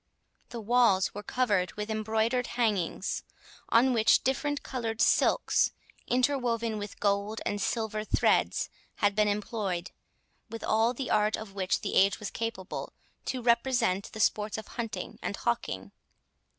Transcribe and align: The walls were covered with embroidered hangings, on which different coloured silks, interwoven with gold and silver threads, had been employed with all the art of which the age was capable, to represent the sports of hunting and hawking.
The 0.49 0.59
walls 0.59 1.13
were 1.13 1.21
covered 1.21 1.73
with 1.73 1.91
embroidered 1.91 2.47
hangings, 2.57 3.21
on 3.69 3.93
which 3.93 4.23
different 4.23 4.63
coloured 4.63 4.99
silks, 4.99 5.73
interwoven 6.07 6.79
with 6.79 6.99
gold 6.99 7.39
and 7.45 7.61
silver 7.61 8.03
threads, 8.03 8.71
had 8.95 9.13
been 9.13 9.27
employed 9.27 9.91
with 10.49 10.63
all 10.63 10.95
the 10.95 11.11
art 11.11 11.37
of 11.37 11.53
which 11.53 11.81
the 11.81 11.93
age 11.93 12.17
was 12.19 12.31
capable, 12.31 12.93
to 13.25 13.43
represent 13.43 14.11
the 14.11 14.19
sports 14.19 14.57
of 14.57 14.69
hunting 14.69 15.19
and 15.21 15.37
hawking. 15.37 15.91